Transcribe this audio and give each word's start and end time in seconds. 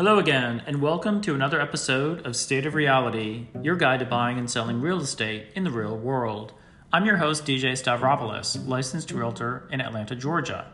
Hello 0.00 0.18
again, 0.18 0.62
and 0.66 0.80
welcome 0.80 1.20
to 1.20 1.34
another 1.34 1.60
episode 1.60 2.24
of 2.24 2.34
State 2.34 2.64
of 2.64 2.74
Reality, 2.74 3.48
your 3.62 3.76
guide 3.76 4.00
to 4.00 4.06
buying 4.06 4.38
and 4.38 4.50
selling 4.50 4.80
real 4.80 4.98
estate 4.98 5.48
in 5.54 5.62
the 5.62 5.70
real 5.70 5.94
world. 5.94 6.54
I'm 6.90 7.04
your 7.04 7.18
host, 7.18 7.44
DJ 7.44 7.72
Stavropoulos, 7.72 8.66
licensed 8.66 9.10
realtor 9.10 9.68
in 9.70 9.82
Atlanta, 9.82 10.16
Georgia. 10.16 10.72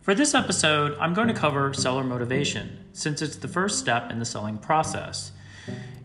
For 0.00 0.14
this 0.14 0.32
episode, 0.32 0.96
I'm 1.00 1.12
going 1.12 1.26
to 1.26 1.34
cover 1.34 1.74
seller 1.74 2.04
motivation, 2.04 2.84
since 2.92 3.20
it's 3.20 3.34
the 3.34 3.48
first 3.48 3.80
step 3.80 4.12
in 4.12 4.20
the 4.20 4.24
selling 4.24 4.58
process. 4.58 5.32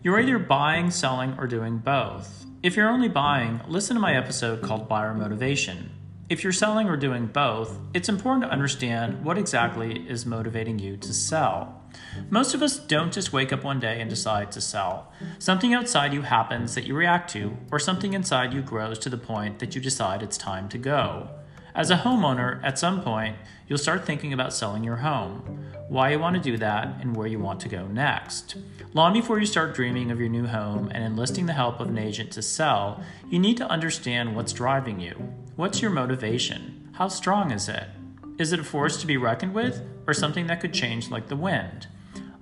You're 0.02 0.18
either 0.18 0.40
buying, 0.40 0.90
selling, 0.90 1.36
or 1.38 1.46
doing 1.46 1.78
both. 1.78 2.44
If 2.64 2.74
you're 2.74 2.90
only 2.90 3.08
buying, 3.08 3.60
listen 3.68 3.94
to 3.94 4.02
my 4.02 4.16
episode 4.16 4.62
called 4.62 4.88
Buyer 4.88 5.14
Motivation. 5.14 5.92
If 6.28 6.42
you're 6.42 6.52
selling 6.52 6.88
or 6.88 6.96
doing 6.96 7.26
both, 7.26 7.78
it's 7.94 8.08
important 8.08 8.46
to 8.46 8.50
understand 8.50 9.24
what 9.24 9.38
exactly 9.38 10.08
is 10.08 10.26
motivating 10.26 10.80
you 10.80 10.96
to 10.96 11.14
sell. 11.14 11.83
Most 12.30 12.54
of 12.54 12.62
us 12.62 12.78
don't 12.78 13.12
just 13.12 13.32
wake 13.32 13.52
up 13.52 13.64
one 13.64 13.80
day 13.80 14.00
and 14.00 14.08
decide 14.08 14.52
to 14.52 14.60
sell. 14.60 15.12
Something 15.38 15.74
outside 15.74 16.12
you 16.12 16.22
happens 16.22 16.74
that 16.74 16.84
you 16.84 16.94
react 16.94 17.30
to, 17.32 17.56
or 17.70 17.78
something 17.78 18.14
inside 18.14 18.52
you 18.52 18.62
grows 18.62 18.98
to 19.00 19.08
the 19.08 19.18
point 19.18 19.58
that 19.58 19.74
you 19.74 19.80
decide 19.80 20.22
it's 20.22 20.38
time 20.38 20.68
to 20.68 20.78
go. 20.78 21.28
As 21.74 21.90
a 21.90 21.96
homeowner, 21.96 22.62
at 22.62 22.78
some 22.78 23.02
point, 23.02 23.36
you'll 23.66 23.78
start 23.78 24.06
thinking 24.06 24.32
about 24.32 24.52
selling 24.52 24.84
your 24.84 24.96
home, 24.96 25.66
why 25.88 26.10
you 26.10 26.20
want 26.20 26.36
to 26.36 26.42
do 26.42 26.56
that, 26.58 27.00
and 27.00 27.16
where 27.16 27.26
you 27.26 27.40
want 27.40 27.58
to 27.60 27.68
go 27.68 27.86
next. 27.88 28.56
Long 28.92 29.12
before 29.12 29.40
you 29.40 29.46
start 29.46 29.74
dreaming 29.74 30.12
of 30.12 30.20
your 30.20 30.28
new 30.28 30.46
home 30.46 30.88
and 30.94 31.02
enlisting 31.02 31.46
the 31.46 31.52
help 31.52 31.80
of 31.80 31.88
an 31.88 31.98
agent 31.98 32.30
to 32.32 32.42
sell, 32.42 33.02
you 33.28 33.40
need 33.40 33.56
to 33.56 33.68
understand 33.68 34.36
what's 34.36 34.52
driving 34.52 35.00
you. 35.00 35.34
What's 35.56 35.82
your 35.82 35.90
motivation? 35.90 36.90
How 36.92 37.08
strong 37.08 37.50
is 37.50 37.68
it? 37.68 37.88
Is 38.36 38.52
it 38.52 38.58
a 38.58 38.64
force 38.64 38.96
to 39.00 39.06
be 39.06 39.16
reckoned 39.16 39.54
with, 39.54 39.80
or 40.08 40.14
something 40.14 40.48
that 40.48 40.60
could 40.60 40.74
change 40.74 41.08
like 41.08 41.28
the 41.28 41.36
wind? 41.36 41.86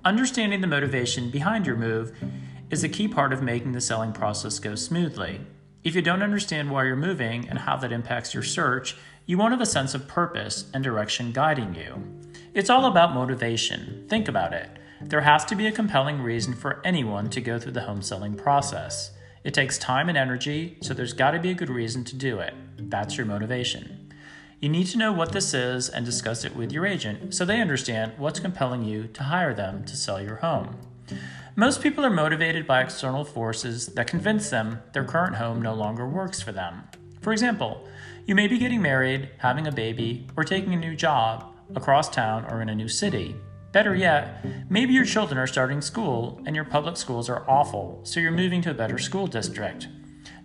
Understanding 0.03 0.61
the 0.61 0.67
motivation 0.67 1.29
behind 1.29 1.67
your 1.67 1.75
move 1.75 2.11
is 2.71 2.83
a 2.83 2.89
key 2.89 3.07
part 3.07 3.31
of 3.31 3.43
making 3.43 3.73
the 3.73 3.81
selling 3.81 4.11
process 4.11 4.57
go 4.57 4.73
smoothly. 4.73 5.41
If 5.83 5.93
you 5.93 6.01
don't 6.01 6.23
understand 6.23 6.71
why 6.71 6.85
you're 6.85 6.95
moving 6.95 7.47
and 7.47 7.59
how 7.59 7.77
that 7.77 7.91
impacts 7.91 8.33
your 8.33 8.41
search, 8.41 8.95
you 9.27 9.37
won't 9.37 9.51
have 9.51 9.61
a 9.61 9.67
sense 9.67 9.93
of 9.93 10.07
purpose 10.07 10.69
and 10.73 10.83
direction 10.83 11.31
guiding 11.31 11.75
you. 11.75 12.01
It's 12.55 12.71
all 12.71 12.85
about 12.85 13.13
motivation. 13.13 14.05
Think 14.09 14.27
about 14.27 14.53
it. 14.53 14.69
There 14.99 15.21
has 15.21 15.45
to 15.45 15.55
be 15.55 15.67
a 15.67 15.71
compelling 15.71 16.21
reason 16.21 16.55
for 16.55 16.81
anyone 16.83 17.29
to 17.29 17.41
go 17.41 17.59
through 17.59 17.73
the 17.73 17.81
home 17.81 18.01
selling 18.01 18.33
process. 18.33 19.11
It 19.43 19.53
takes 19.53 19.77
time 19.77 20.09
and 20.09 20.17
energy, 20.17 20.77
so 20.81 20.93
there's 20.93 21.13
got 21.13 21.31
to 21.31 21.39
be 21.39 21.51
a 21.51 21.55
good 21.55 21.69
reason 21.69 22.03
to 22.05 22.15
do 22.15 22.39
it. 22.39 22.53
That's 22.77 23.17
your 23.17 23.25
motivation. 23.25 24.02
You 24.63 24.69
need 24.69 24.87
to 24.87 24.97
know 24.97 25.11
what 25.11 25.33
this 25.33 25.53
is 25.53 25.89
and 25.89 26.05
discuss 26.05 26.45
it 26.45 26.55
with 26.55 26.71
your 26.71 26.85
agent 26.85 27.35
so 27.35 27.43
they 27.43 27.59
understand 27.59 28.13
what's 28.17 28.39
compelling 28.39 28.81
you 28.85 29.07
to 29.07 29.23
hire 29.23 29.53
them 29.53 29.83
to 29.83 29.97
sell 29.97 30.21
your 30.21 30.37
home. 30.37 30.77
Most 31.57 31.81
people 31.81 32.05
are 32.05 32.09
motivated 32.09 32.65
by 32.65 32.81
external 32.81 33.25
forces 33.25 33.87
that 33.87 34.07
convince 34.07 34.49
them 34.49 34.81
their 34.93 35.03
current 35.03 35.35
home 35.35 35.61
no 35.61 35.73
longer 35.73 36.07
works 36.07 36.41
for 36.41 36.53
them. 36.53 36.83
For 37.19 37.33
example, 37.33 37.85
you 38.25 38.35
may 38.35 38.47
be 38.47 38.57
getting 38.57 38.81
married, 38.81 39.31
having 39.39 39.67
a 39.67 39.71
baby, 39.73 40.27
or 40.37 40.45
taking 40.45 40.73
a 40.73 40.77
new 40.77 40.95
job 40.95 41.53
across 41.75 42.07
town 42.07 42.45
or 42.45 42.61
in 42.61 42.69
a 42.69 42.75
new 42.75 42.87
city. 42.87 43.35
Better 43.73 43.93
yet, 43.93 44.45
maybe 44.69 44.93
your 44.93 45.03
children 45.03 45.37
are 45.37 45.45
starting 45.45 45.81
school 45.81 46.41
and 46.45 46.55
your 46.55 46.63
public 46.63 46.95
schools 46.95 47.29
are 47.29 47.43
awful, 47.49 47.99
so 48.03 48.21
you're 48.21 48.31
moving 48.31 48.61
to 48.61 48.71
a 48.71 48.73
better 48.73 48.97
school 48.97 49.27
district. 49.27 49.89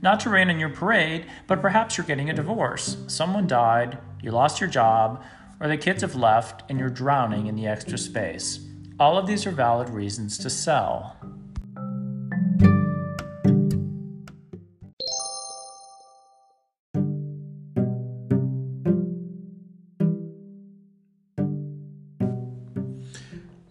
Not 0.01 0.21
to 0.21 0.31
rain 0.31 0.49
on 0.49 0.61
your 0.61 0.69
parade, 0.69 1.27
but 1.49 1.61
perhaps 1.61 1.97
you're 1.97 2.07
getting 2.07 2.31
a 2.31 2.35
divorce. 2.35 2.97
Someone 3.09 3.49
died, 3.49 3.99
you 4.23 4.31
lost 4.31 4.61
your 4.61 4.71
job, 4.71 5.25
or 5.61 5.67
the 5.67 5.77
kids 5.77 6.03
have 6.03 6.15
left 6.15 6.63
and 6.69 6.79
you're 6.79 6.89
drowning 6.89 7.49
in 7.49 7.57
the 7.57 7.67
extra 7.67 7.99
space. 7.99 8.61
All 9.01 9.19
of 9.19 9.27
these 9.27 9.45
are 9.45 9.51
valid 9.51 9.91
reasons 9.91 10.39
to 10.39 10.51
sell. 10.51 11.17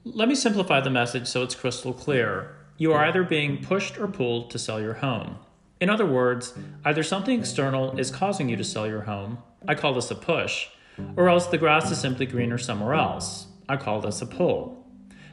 Let 0.04 0.28
me 0.28 0.36
simplify 0.36 0.82
the 0.82 0.90
message 0.90 1.28
so 1.28 1.44
it's 1.44 1.56
crystal 1.56 1.94
clear. 1.94 2.56
You 2.78 2.92
are 2.92 3.06
either 3.06 3.24
being 3.24 3.64
pushed 3.64 3.98
or 3.98 4.08
pulled 4.08 4.50
to 4.50 4.60
sell 4.60 4.82
your 4.82 4.96
home. 4.96 5.38
In 5.80 5.90
other 5.90 6.06
words, 6.06 6.54
either 6.84 7.04
something 7.04 7.40
external 7.40 7.98
is 8.00 8.10
causing 8.10 8.50
you 8.50 8.56
to 8.56 8.64
sell 8.64 8.88
your 8.88 9.02
home, 9.02 9.38
I 9.68 9.76
call 9.76 9.94
this 9.94 10.10
a 10.10 10.16
push, 10.16 10.70
or 11.16 11.30
else 11.30 11.48
the 11.48 11.58
grass 11.58 11.92
is 11.92 12.00
simply 12.00 12.26
greener 12.26 12.58
somewhere 12.58 12.96
else, 12.96 13.48
I 13.70 13.78
call 13.78 14.02
this 14.02 14.22
a 14.22 14.26
pull. 14.26 14.86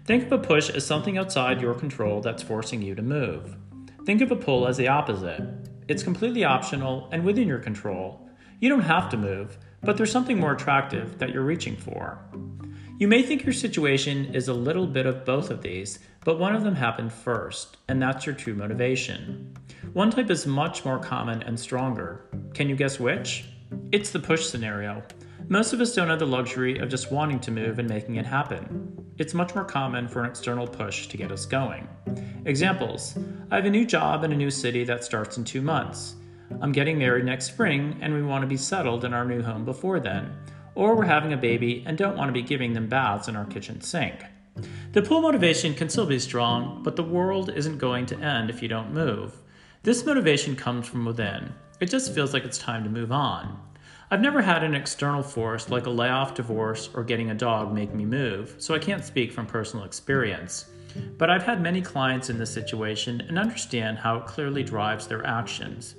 Think 0.04 0.24
of 0.24 0.32
a 0.32 0.38
push 0.38 0.68
as 0.68 0.86
something 0.86 1.16
outside 1.16 1.62
your 1.62 1.74
control 1.74 2.20
that's 2.20 2.42
forcing 2.42 2.82
you 2.82 2.94
to 2.94 3.02
move. 3.02 3.56
Think 4.04 4.20
of 4.20 4.30
a 4.30 4.36
pull 4.36 4.66
as 4.68 4.76
the 4.76 4.88
opposite. 4.88 5.42
It's 5.88 6.02
completely 6.02 6.44
optional 6.44 7.08
and 7.10 7.24
within 7.24 7.48
your 7.48 7.58
control. 7.58 8.28
You 8.60 8.68
don't 8.68 8.80
have 8.80 9.08
to 9.10 9.16
move, 9.16 9.56
but 9.82 9.96
there's 9.96 10.12
something 10.12 10.38
more 10.38 10.52
attractive 10.52 11.18
that 11.18 11.30
you're 11.30 11.42
reaching 11.42 11.76
for. 11.76 12.18
You 12.98 13.08
may 13.08 13.22
think 13.22 13.44
your 13.44 13.52
situation 13.52 14.34
is 14.34 14.48
a 14.48 14.54
little 14.54 14.86
bit 14.86 15.06
of 15.06 15.24
both 15.24 15.50
of 15.50 15.62
these, 15.62 15.98
but 16.24 16.38
one 16.38 16.54
of 16.54 16.64
them 16.64 16.74
happened 16.74 17.12
first, 17.12 17.78
and 17.88 18.00
that's 18.00 18.26
your 18.26 18.34
true 18.34 18.54
motivation. 18.54 19.56
One 19.92 20.10
type 20.10 20.30
is 20.30 20.46
much 20.46 20.84
more 20.84 20.98
common 20.98 21.42
and 21.42 21.58
stronger. 21.58 22.26
Can 22.54 22.68
you 22.68 22.76
guess 22.76 22.98
which? 22.98 23.44
It's 23.92 24.10
the 24.10 24.18
push 24.18 24.46
scenario. 24.46 25.02
Most 25.48 25.72
of 25.72 25.80
us 25.80 25.94
don't 25.94 26.08
have 26.08 26.18
the 26.18 26.26
luxury 26.26 26.78
of 26.78 26.88
just 26.88 27.12
wanting 27.12 27.40
to 27.40 27.50
move 27.50 27.78
and 27.78 27.88
making 27.88 28.16
it 28.16 28.26
happen. 28.26 29.06
It's 29.18 29.34
much 29.34 29.54
more 29.54 29.64
common 29.64 30.08
for 30.08 30.20
an 30.20 30.30
external 30.30 30.66
push 30.66 31.06
to 31.08 31.16
get 31.16 31.30
us 31.30 31.46
going. 31.46 31.86
Examples 32.44 33.18
I 33.50 33.56
have 33.56 33.66
a 33.66 33.70
new 33.70 33.84
job 33.84 34.24
in 34.24 34.32
a 34.32 34.36
new 34.36 34.50
city 34.50 34.84
that 34.84 35.04
starts 35.04 35.36
in 35.36 35.44
two 35.44 35.62
months. 35.62 36.16
I'm 36.60 36.72
getting 36.72 36.98
married 36.98 37.24
next 37.24 37.46
spring, 37.46 37.98
and 38.00 38.14
we 38.14 38.22
want 38.22 38.42
to 38.42 38.48
be 38.48 38.56
settled 38.56 39.04
in 39.04 39.12
our 39.12 39.24
new 39.24 39.42
home 39.42 39.64
before 39.64 40.00
then 40.00 40.32
or 40.74 40.94
we're 40.94 41.04
having 41.04 41.32
a 41.32 41.36
baby 41.36 41.84
and 41.86 41.96
don't 41.96 42.16
want 42.16 42.28
to 42.28 42.32
be 42.32 42.42
giving 42.42 42.72
them 42.72 42.88
baths 42.88 43.28
in 43.28 43.36
our 43.36 43.44
kitchen 43.44 43.80
sink. 43.80 44.24
The 44.92 45.02
pull 45.02 45.20
motivation 45.20 45.74
can 45.74 45.88
still 45.88 46.06
be 46.06 46.18
strong, 46.18 46.82
but 46.82 46.96
the 46.96 47.02
world 47.02 47.50
isn't 47.50 47.78
going 47.78 48.06
to 48.06 48.18
end 48.18 48.50
if 48.50 48.62
you 48.62 48.68
don't 48.68 48.92
move. 48.92 49.36
This 49.84 50.06
motivation 50.06 50.56
comes 50.56 50.88
from 50.88 51.04
within. 51.04 51.52
It 51.78 51.90
just 51.90 52.14
feels 52.14 52.32
like 52.32 52.46
it's 52.46 52.56
time 52.56 52.84
to 52.84 52.88
move 52.90 53.12
on. 53.12 53.60
I've 54.10 54.22
never 54.22 54.40
had 54.40 54.64
an 54.64 54.74
external 54.74 55.22
force 55.22 55.68
like 55.68 55.84
a 55.84 55.90
layoff, 55.90 56.32
divorce, 56.32 56.88
or 56.94 57.04
getting 57.04 57.28
a 57.28 57.34
dog 57.34 57.70
make 57.70 57.92
me 57.92 58.06
move, 58.06 58.54
so 58.56 58.74
I 58.74 58.78
can't 58.78 59.04
speak 59.04 59.30
from 59.30 59.44
personal 59.44 59.84
experience. 59.84 60.70
But 61.18 61.28
I've 61.28 61.42
had 61.42 61.60
many 61.60 61.82
clients 61.82 62.30
in 62.30 62.38
this 62.38 62.50
situation 62.50 63.20
and 63.28 63.38
understand 63.38 63.98
how 63.98 64.16
it 64.16 64.24
clearly 64.24 64.62
drives 64.62 65.06
their 65.06 65.26
actions. 65.26 65.96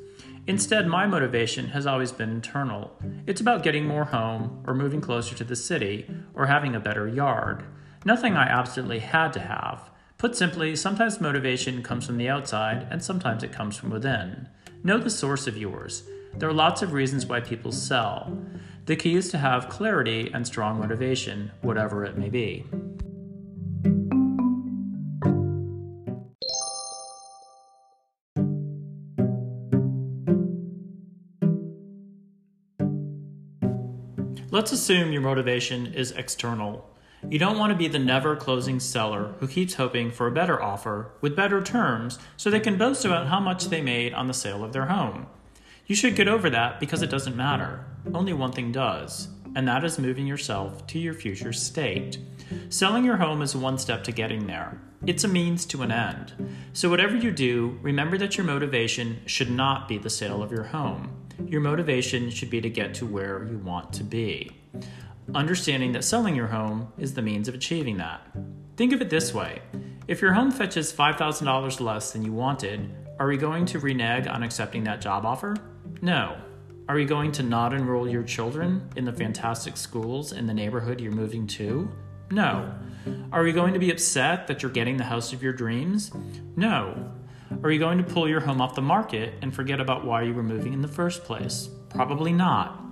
Instead, 0.47 0.87
my 0.87 1.05
motivation 1.05 1.67
has 1.67 1.85
always 1.85 2.11
been 2.11 2.31
internal. 2.31 2.91
It's 3.27 3.41
about 3.41 3.61
getting 3.61 3.85
more 3.85 4.05
home, 4.05 4.63
or 4.65 4.73
moving 4.73 4.99
closer 4.99 5.35
to 5.35 5.43
the 5.43 5.55
city, 5.55 6.09
or 6.33 6.47
having 6.47 6.73
a 6.73 6.79
better 6.79 7.07
yard. 7.07 7.63
Nothing 8.03 8.35
I 8.35 8.47
absolutely 8.47 8.99
had 8.99 9.31
to 9.33 9.41
have. 9.41 9.91
Put 10.25 10.35
simply, 10.35 10.75
sometimes 10.75 11.21
motivation 11.21 11.83
comes 11.83 12.07
from 12.07 12.17
the 12.17 12.29
outside, 12.29 12.87
and 12.89 13.03
sometimes 13.03 13.43
it 13.43 13.51
comes 13.51 13.77
from 13.77 13.91
within. 13.91 14.49
Know 14.83 14.97
the 14.97 15.11
source 15.11 15.45
of 15.45 15.55
yours. 15.55 16.01
There 16.33 16.49
are 16.49 16.51
lots 16.51 16.81
of 16.81 16.93
reasons 16.93 17.27
why 17.27 17.41
people 17.41 17.71
sell. 17.71 18.35
The 18.87 18.95
key 18.95 19.13
is 19.13 19.29
to 19.29 19.37
have 19.37 19.69
clarity 19.69 20.31
and 20.33 20.47
strong 20.47 20.79
motivation, 20.79 21.51
whatever 21.61 22.03
it 22.03 22.17
may 22.17 22.29
be. 22.29 22.65
Let's 34.49 34.71
assume 34.71 35.11
your 35.11 35.21
motivation 35.21 35.93
is 35.93 36.13
external. 36.13 36.94
You 37.29 37.39
don't 37.39 37.57
want 37.57 37.71
to 37.71 37.77
be 37.77 37.87
the 37.87 37.97
never 37.97 38.35
closing 38.35 38.79
seller 38.79 39.33
who 39.39 39.47
keeps 39.47 39.73
hoping 39.73 40.11
for 40.11 40.27
a 40.27 40.31
better 40.31 40.61
offer 40.61 41.11
with 41.21 41.35
better 41.35 41.61
terms 41.61 42.19
so 42.37 42.49
they 42.49 42.59
can 42.59 42.77
boast 42.77 43.03
about 43.03 43.27
how 43.27 43.39
much 43.39 43.65
they 43.65 43.81
made 43.81 44.13
on 44.13 44.27
the 44.27 44.33
sale 44.33 44.63
of 44.63 44.73
their 44.73 44.85
home. 44.85 45.25
You 45.87 45.95
should 45.95 46.15
get 46.15 46.27
over 46.27 46.49
that 46.51 46.79
because 46.79 47.01
it 47.01 47.09
doesn't 47.09 47.35
matter. 47.35 47.83
Only 48.13 48.33
one 48.33 48.51
thing 48.51 48.71
does, 48.71 49.27
and 49.55 49.67
that 49.67 49.83
is 49.83 49.97
moving 49.97 50.27
yourself 50.27 50.85
to 50.87 50.99
your 50.99 51.15
future 51.15 51.51
state. 51.51 52.19
Selling 52.69 53.03
your 53.03 53.17
home 53.17 53.41
is 53.41 53.55
one 53.55 53.79
step 53.79 54.03
to 54.03 54.11
getting 54.11 54.45
there. 54.45 54.79
It's 55.07 55.23
a 55.23 55.27
means 55.27 55.65
to 55.67 55.81
an 55.81 55.91
end. 55.91 56.33
So, 56.73 56.89
whatever 56.89 57.15
you 57.15 57.31
do, 57.31 57.79
remember 57.81 58.17
that 58.19 58.37
your 58.37 58.45
motivation 58.45 59.21
should 59.25 59.49
not 59.49 59.87
be 59.87 59.97
the 59.97 60.09
sale 60.09 60.43
of 60.43 60.51
your 60.51 60.63
home. 60.63 61.11
Your 61.47 61.61
motivation 61.61 62.29
should 62.29 62.49
be 62.49 62.61
to 62.61 62.69
get 62.69 62.93
to 62.95 63.05
where 63.05 63.45
you 63.45 63.57
want 63.57 63.93
to 63.93 64.03
be. 64.03 64.51
Understanding 65.33 65.91
that 65.93 66.03
selling 66.03 66.35
your 66.35 66.47
home 66.47 66.93
is 66.97 67.13
the 67.13 67.21
means 67.21 67.47
of 67.47 67.55
achieving 67.55 67.97
that. 67.97 68.21
Think 68.77 68.93
of 68.93 69.01
it 69.01 69.09
this 69.09 69.33
way 69.33 69.61
if 70.07 70.21
your 70.21 70.33
home 70.33 70.51
fetches 70.51 70.93
$5,000 70.93 71.79
less 71.79 72.11
than 72.11 72.23
you 72.23 72.31
wanted, 72.31 72.91
are 73.17 73.27
we 73.27 73.37
going 73.37 73.65
to 73.65 73.79
renege 73.79 74.27
on 74.27 74.43
accepting 74.43 74.83
that 74.83 75.01
job 75.01 75.25
offer? 75.25 75.55
No. 76.01 76.37
Are 76.87 76.95
we 76.95 77.05
going 77.05 77.31
to 77.33 77.43
not 77.43 77.73
enroll 77.73 78.07
your 78.07 78.21
children 78.21 78.87
in 78.95 79.05
the 79.05 79.13
fantastic 79.13 79.75
schools 79.77 80.31
in 80.31 80.45
the 80.45 80.53
neighborhood 80.53 81.01
you're 81.01 81.11
moving 81.11 81.47
to? 81.47 81.89
No. 82.29 82.71
Are 83.31 83.47
you 83.47 83.53
going 83.53 83.73
to 83.73 83.79
be 83.79 83.89
upset 83.89 84.45
that 84.47 84.61
you're 84.61 84.71
getting 84.71 84.97
the 84.97 85.03
house 85.03 85.33
of 85.33 85.41
your 85.41 85.53
dreams? 85.53 86.11
No. 86.55 87.11
Are 87.63 87.71
you 87.71 87.79
going 87.79 87.97
to 87.97 88.03
pull 88.03 88.29
your 88.29 88.41
home 88.41 88.61
off 88.61 88.75
the 88.75 88.81
market 88.81 89.33
and 89.41 89.53
forget 89.53 89.79
about 89.79 90.05
why 90.05 90.21
you 90.21 90.33
were 90.33 90.43
moving 90.43 90.73
in 90.73 90.81
the 90.81 90.87
first 90.87 91.23
place? 91.23 91.69
Probably 91.89 92.33
not. 92.33 92.83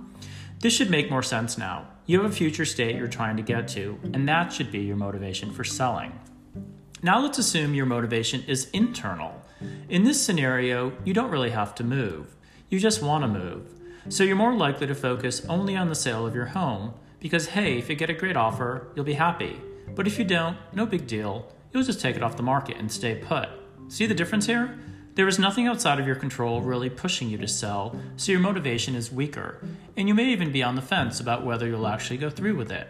This 0.60 0.74
should 0.74 0.90
make 0.90 1.10
more 1.10 1.22
sense 1.22 1.56
now. 1.58 1.86
You 2.06 2.20
have 2.20 2.30
a 2.30 2.34
future 2.34 2.66
state 2.66 2.96
you're 2.96 3.08
trying 3.08 3.38
to 3.38 3.42
get 3.42 3.66
to, 3.68 3.98
and 4.12 4.28
that 4.28 4.52
should 4.52 4.70
be 4.70 4.80
your 4.80 4.96
motivation 4.96 5.50
for 5.50 5.64
selling. 5.64 6.12
Now 7.02 7.20
let's 7.20 7.38
assume 7.38 7.74
your 7.74 7.86
motivation 7.86 8.44
is 8.46 8.68
internal. 8.70 9.40
In 9.88 10.04
this 10.04 10.22
scenario, 10.22 10.92
you 11.04 11.14
don't 11.14 11.30
really 11.30 11.50
have 11.50 11.74
to 11.76 11.84
move. 11.84 12.36
You 12.68 12.78
just 12.78 13.02
want 13.02 13.24
to 13.24 13.28
move. 13.28 13.70
So 14.10 14.22
you're 14.22 14.36
more 14.36 14.54
likely 14.54 14.86
to 14.86 14.94
focus 14.94 15.46
only 15.48 15.76
on 15.76 15.88
the 15.88 15.94
sale 15.94 16.26
of 16.26 16.34
your 16.34 16.44
home 16.44 16.92
because, 17.20 17.46
hey, 17.46 17.78
if 17.78 17.88
you 17.88 17.94
get 17.94 18.10
a 18.10 18.14
great 18.14 18.36
offer, 18.36 18.88
you'll 18.94 19.06
be 19.06 19.14
happy. 19.14 19.58
But 19.94 20.06
if 20.06 20.18
you 20.18 20.26
don't, 20.26 20.58
no 20.74 20.84
big 20.84 21.06
deal. 21.06 21.50
You'll 21.72 21.84
just 21.84 22.02
take 22.02 22.16
it 22.16 22.22
off 22.22 22.36
the 22.36 22.42
market 22.42 22.76
and 22.76 22.92
stay 22.92 23.14
put. 23.14 23.48
See 23.88 24.04
the 24.04 24.14
difference 24.14 24.44
here? 24.44 24.78
There 25.14 25.28
is 25.28 25.38
nothing 25.38 25.68
outside 25.68 26.00
of 26.00 26.08
your 26.08 26.16
control 26.16 26.60
really 26.60 26.90
pushing 26.90 27.28
you 27.28 27.38
to 27.38 27.46
sell, 27.46 27.94
so 28.16 28.32
your 28.32 28.40
motivation 28.40 28.96
is 28.96 29.12
weaker, 29.12 29.60
and 29.96 30.08
you 30.08 30.14
may 30.14 30.30
even 30.30 30.50
be 30.50 30.60
on 30.60 30.74
the 30.74 30.82
fence 30.82 31.20
about 31.20 31.46
whether 31.46 31.68
you'll 31.68 31.86
actually 31.86 32.16
go 32.16 32.30
through 32.30 32.56
with 32.56 32.72
it. 32.72 32.88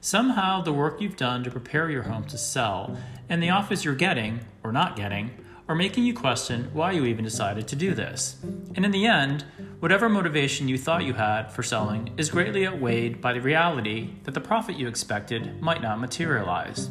Somehow, 0.00 0.62
the 0.62 0.72
work 0.72 1.02
you've 1.02 1.18
done 1.18 1.44
to 1.44 1.50
prepare 1.50 1.90
your 1.90 2.04
home 2.04 2.24
to 2.24 2.38
sell 2.38 2.96
and 3.28 3.42
the 3.42 3.50
offers 3.50 3.84
you're 3.84 3.94
getting, 3.94 4.40
or 4.64 4.72
not 4.72 4.96
getting, 4.96 5.32
are 5.68 5.74
making 5.74 6.04
you 6.04 6.14
question 6.14 6.70
why 6.72 6.92
you 6.92 7.04
even 7.04 7.24
decided 7.24 7.68
to 7.68 7.76
do 7.76 7.92
this. 7.92 8.36
And 8.74 8.82
in 8.84 8.90
the 8.90 9.04
end, 9.04 9.44
whatever 9.80 10.08
motivation 10.08 10.68
you 10.68 10.78
thought 10.78 11.04
you 11.04 11.12
had 11.12 11.52
for 11.52 11.62
selling 11.62 12.14
is 12.16 12.30
greatly 12.30 12.66
outweighed 12.66 13.20
by 13.20 13.34
the 13.34 13.40
reality 13.42 14.14
that 14.24 14.32
the 14.32 14.40
profit 14.40 14.76
you 14.76 14.88
expected 14.88 15.60
might 15.60 15.82
not 15.82 16.00
materialize. 16.00 16.88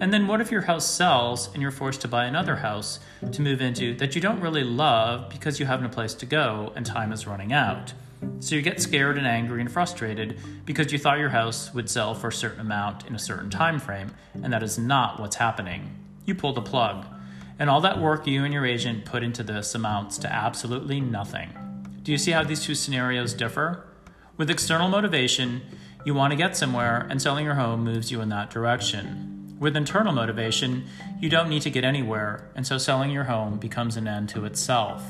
And 0.00 0.12
then 0.12 0.26
what 0.26 0.40
if 0.40 0.50
your 0.50 0.62
house 0.62 0.88
sells 0.88 1.52
and 1.52 1.62
you're 1.62 1.70
forced 1.70 2.00
to 2.02 2.08
buy 2.08 2.24
another 2.24 2.56
house 2.56 3.00
to 3.30 3.42
move 3.42 3.60
into 3.60 3.94
that 3.96 4.14
you 4.14 4.20
don't 4.20 4.40
really 4.40 4.64
love 4.64 5.28
because 5.30 5.60
you 5.60 5.66
have 5.66 5.82
no 5.82 5.88
place 5.88 6.14
to 6.14 6.26
go 6.26 6.72
and 6.74 6.84
time 6.84 7.12
is 7.12 7.26
running 7.26 7.52
out? 7.52 7.92
So 8.40 8.54
you 8.54 8.62
get 8.62 8.80
scared 8.80 9.18
and 9.18 9.26
angry 9.26 9.60
and 9.60 9.70
frustrated 9.70 10.38
because 10.64 10.92
you 10.92 10.98
thought 10.98 11.18
your 11.18 11.30
house 11.30 11.74
would 11.74 11.90
sell 11.90 12.14
for 12.14 12.28
a 12.28 12.32
certain 12.32 12.60
amount 12.60 13.06
in 13.06 13.14
a 13.14 13.18
certain 13.18 13.50
time 13.50 13.78
frame, 13.78 14.14
and 14.34 14.52
that 14.52 14.62
is 14.62 14.78
not 14.78 15.20
what's 15.20 15.36
happening. 15.36 15.96
You 16.24 16.34
pull 16.34 16.52
the 16.52 16.62
plug. 16.62 17.04
And 17.58 17.68
all 17.68 17.80
that 17.82 18.00
work 18.00 18.26
you 18.26 18.44
and 18.44 18.52
your 18.52 18.66
agent 18.66 19.04
put 19.04 19.22
into 19.22 19.42
this 19.42 19.74
amounts 19.74 20.18
to 20.18 20.32
absolutely 20.32 21.00
nothing. 21.00 21.50
Do 22.02 22.12
you 22.12 22.18
see 22.18 22.32
how 22.32 22.44
these 22.44 22.64
two 22.64 22.74
scenarios 22.74 23.34
differ? 23.34 23.86
With 24.36 24.50
external 24.50 24.88
motivation, 24.88 25.62
you 26.04 26.14
want 26.14 26.32
to 26.32 26.36
get 26.36 26.56
somewhere, 26.56 27.06
and 27.10 27.20
selling 27.20 27.44
your 27.44 27.54
home 27.54 27.84
moves 27.84 28.10
you 28.10 28.20
in 28.20 28.28
that 28.30 28.50
direction. 28.50 29.41
With 29.62 29.76
internal 29.76 30.12
motivation, 30.12 30.86
you 31.20 31.28
don't 31.28 31.48
need 31.48 31.62
to 31.62 31.70
get 31.70 31.84
anywhere, 31.84 32.50
and 32.56 32.66
so 32.66 32.78
selling 32.78 33.12
your 33.12 33.22
home 33.22 33.60
becomes 33.60 33.96
an 33.96 34.08
end 34.08 34.28
to 34.30 34.44
itself. 34.44 35.08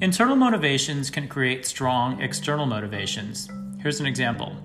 Internal 0.00 0.34
motivations 0.34 1.10
can 1.10 1.28
create 1.28 1.64
strong 1.64 2.20
external 2.20 2.66
motivations. 2.66 3.48
Here's 3.78 4.00
an 4.00 4.06
example 4.06 4.56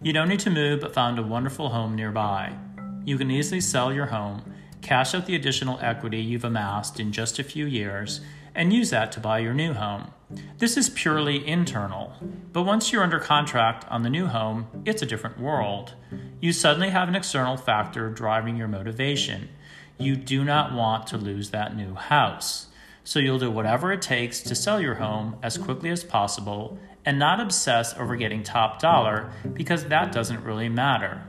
You 0.00 0.12
don't 0.12 0.28
need 0.28 0.38
to 0.40 0.50
move 0.50 0.80
but 0.80 0.94
found 0.94 1.18
a 1.18 1.24
wonderful 1.24 1.70
home 1.70 1.96
nearby. 1.96 2.56
You 3.04 3.18
can 3.18 3.32
easily 3.32 3.60
sell 3.60 3.92
your 3.92 4.06
home, 4.06 4.54
cash 4.80 5.12
out 5.12 5.26
the 5.26 5.34
additional 5.34 5.80
equity 5.82 6.20
you've 6.20 6.44
amassed 6.44 7.00
in 7.00 7.10
just 7.10 7.40
a 7.40 7.44
few 7.44 7.66
years, 7.66 8.20
and 8.54 8.72
use 8.72 8.90
that 8.90 9.12
to 9.12 9.20
buy 9.20 9.38
your 9.38 9.54
new 9.54 9.72
home. 9.72 10.12
This 10.58 10.76
is 10.76 10.88
purely 10.90 11.46
internal, 11.46 12.12
but 12.52 12.62
once 12.62 12.92
you're 12.92 13.02
under 13.02 13.18
contract 13.18 13.84
on 13.90 14.02
the 14.02 14.10
new 14.10 14.26
home, 14.26 14.66
it's 14.84 15.02
a 15.02 15.06
different 15.06 15.38
world. 15.38 15.94
You 16.40 16.52
suddenly 16.52 16.90
have 16.90 17.08
an 17.08 17.14
external 17.14 17.56
factor 17.56 18.08
driving 18.08 18.56
your 18.56 18.68
motivation. 18.68 19.50
You 19.98 20.16
do 20.16 20.44
not 20.44 20.72
want 20.72 21.06
to 21.08 21.18
lose 21.18 21.50
that 21.50 21.76
new 21.76 21.94
house. 21.94 22.68
So 23.04 23.18
you'll 23.18 23.38
do 23.38 23.50
whatever 23.50 23.92
it 23.92 24.00
takes 24.00 24.40
to 24.42 24.54
sell 24.54 24.80
your 24.80 24.94
home 24.94 25.36
as 25.42 25.58
quickly 25.58 25.90
as 25.90 26.04
possible 26.04 26.78
and 27.04 27.18
not 27.18 27.40
obsess 27.40 27.94
over 27.98 28.16
getting 28.16 28.42
top 28.42 28.80
dollar 28.80 29.32
because 29.52 29.86
that 29.86 30.12
doesn't 30.12 30.44
really 30.44 30.68
matter. 30.68 31.22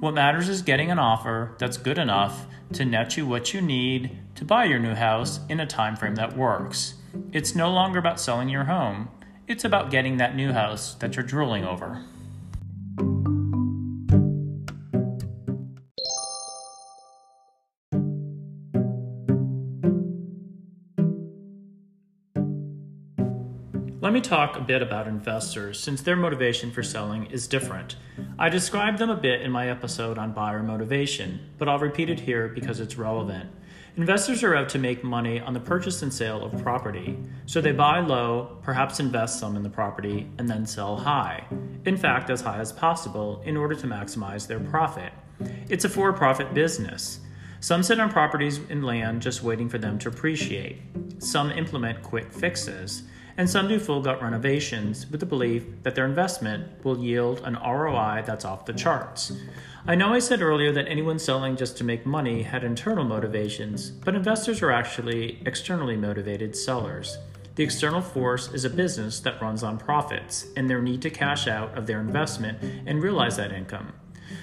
What 0.00 0.14
matters 0.14 0.48
is 0.48 0.62
getting 0.62 0.92
an 0.92 1.00
offer 1.00 1.56
that's 1.58 1.76
good 1.76 1.98
enough 1.98 2.46
to 2.74 2.84
net 2.84 3.16
you 3.16 3.26
what 3.26 3.52
you 3.52 3.60
need 3.60 4.16
to 4.36 4.44
buy 4.44 4.64
your 4.64 4.78
new 4.78 4.94
house 4.94 5.40
in 5.48 5.58
a 5.58 5.66
time 5.66 5.96
frame 5.96 6.14
that 6.14 6.36
works. 6.36 6.94
It's 7.32 7.56
no 7.56 7.72
longer 7.72 7.98
about 7.98 8.20
selling 8.20 8.48
your 8.48 8.64
home, 8.64 9.08
it's 9.48 9.64
about 9.64 9.90
getting 9.90 10.18
that 10.18 10.36
new 10.36 10.52
house 10.52 10.94
that 10.94 11.16
you're 11.16 11.26
drooling 11.26 11.64
over. 11.64 12.04
Me 24.18 24.22
talk 24.22 24.56
a 24.56 24.60
bit 24.60 24.82
about 24.82 25.06
investors 25.06 25.78
since 25.78 26.00
their 26.02 26.16
motivation 26.16 26.72
for 26.72 26.82
selling 26.82 27.26
is 27.26 27.46
different. 27.46 27.94
I 28.36 28.48
described 28.48 28.98
them 28.98 29.10
a 29.10 29.16
bit 29.16 29.42
in 29.42 29.52
my 29.52 29.70
episode 29.70 30.18
on 30.18 30.32
buyer 30.32 30.60
motivation, 30.60 31.38
but 31.56 31.68
I'll 31.68 31.78
repeat 31.78 32.10
it 32.10 32.18
here 32.18 32.48
because 32.48 32.80
it's 32.80 32.98
relevant. 32.98 33.48
Investors 33.96 34.42
are 34.42 34.56
out 34.56 34.68
to 34.70 34.78
make 34.80 35.04
money 35.04 35.38
on 35.38 35.54
the 35.54 35.60
purchase 35.60 36.02
and 36.02 36.12
sale 36.12 36.42
of 36.42 36.60
property, 36.64 37.16
so 37.46 37.60
they 37.60 37.70
buy 37.70 38.00
low, 38.00 38.58
perhaps 38.60 38.98
invest 38.98 39.38
some 39.38 39.54
in 39.54 39.62
the 39.62 39.70
property, 39.70 40.28
and 40.38 40.48
then 40.50 40.66
sell 40.66 40.96
high. 40.96 41.44
In 41.84 41.96
fact, 41.96 42.28
as 42.28 42.40
high 42.40 42.58
as 42.58 42.72
possible 42.72 43.40
in 43.44 43.56
order 43.56 43.76
to 43.76 43.86
maximize 43.86 44.48
their 44.48 44.58
profit. 44.58 45.12
It's 45.68 45.84
a 45.84 45.88
for 45.88 46.12
profit 46.12 46.52
business. 46.54 47.20
Some 47.60 47.84
sit 47.84 48.00
on 48.00 48.10
properties 48.10 48.58
and 48.68 48.84
land 48.84 49.22
just 49.22 49.44
waiting 49.44 49.68
for 49.68 49.78
them 49.78 49.96
to 50.00 50.08
appreciate. 50.08 50.78
Some 51.20 51.52
implement 51.52 52.02
quick 52.02 52.32
fixes, 52.32 53.04
and 53.38 53.48
some 53.48 53.68
do 53.68 53.78
full 53.78 54.02
gut 54.02 54.20
renovations 54.20 55.08
with 55.08 55.20
the 55.20 55.26
belief 55.26 55.64
that 55.84 55.94
their 55.94 56.04
investment 56.04 56.84
will 56.84 56.98
yield 56.98 57.40
an 57.44 57.54
ROI 57.54 58.24
that's 58.26 58.44
off 58.44 58.66
the 58.66 58.72
charts. 58.72 59.32
I 59.86 59.94
know 59.94 60.12
I 60.12 60.18
said 60.18 60.42
earlier 60.42 60.72
that 60.72 60.88
anyone 60.88 61.20
selling 61.20 61.56
just 61.56 61.78
to 61.78 61.84
make 61.84 62.04
money 62.04 62.42
had 62.42 62.64
internal 62.64 63.04
motivations, 63.04 63.92
but 63.92 64.16
investors 64.16 64.60
are 64.60 64.72
actually 64.72 65.40
externally 65.46 65.96
motivated 65.96 66.56
sellers. 66.56 67.16
The 67.54 67.62
external 67.62 68.02
force 68.02 68.52
is 68.52 68.64
a 68.64 68.70
business 68.70 69.20
that 69.20 69.40
runs 69.40 69.62
on 69.62 69.78
profits 69.78 70.46
and 70.56 70.68
their 70.68 70.82
need 70.82 71.00
to 71.02 71.10
cash 71.10 71.46
out 71.46 71.78
of 71.78 71.86
their 71.86 72.00
investment 72.00 72.58
and 72.86 73.02
realize 73.02 73.36
that 73.36 73.52
income. 73.52 73.92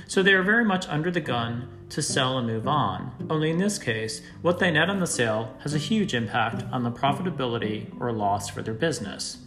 So 0.07 0.23
they 0.23 0.33
are 0.33 0.43
very 0.43 0.65
much 0.65 0.87
under 0.87 1.11
the 1.11 1.21
gun 1.21 1.67
to 1.89 2.01
sell 2.01 2.37
and 2.37 2.47
move 2.47 2.67
on. 2.67 3.11
Only 3.29 3.51
in 3.51 3.57
this 3.57 3.77
case, 3.77 4.21
what 4.41 4.59
they 4.59 4.71
net 4.71 4.89
on 4.89 4.99
the 4.99 5.07
sale 5.07 5.55
has 5.61 5.73
a 5.73 5.79
huge 5.79 6.13
impact 6.13 6.63
on 6.71 6.83
the 6.83 6.91
profitability 6.91 7.89
or 7.99 8.11
loss 8.11 8.49
for 8.49 8.61
their 8.61 8.73
business. 8.73 9.37